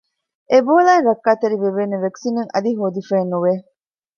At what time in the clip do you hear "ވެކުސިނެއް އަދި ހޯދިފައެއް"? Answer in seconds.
2.03-3.31